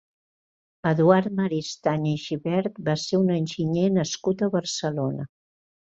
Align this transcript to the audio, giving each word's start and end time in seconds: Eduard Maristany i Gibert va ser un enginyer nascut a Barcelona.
Eduard 0.91 1.27
Maristany 1.41 2.09
i 2.13 2.15
Gibert 2.25 2.83
va 2.91 2.97
ser 3.05 3.23
un 3.27 3.31
enginyer 3.39 3.87
nascut 4.01 4.43
a 4.49 4.55
Barcelona. 4.61 5.33